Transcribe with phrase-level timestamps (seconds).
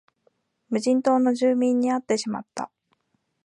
[0.69, 2.71] 無人島の住民に会ってしまった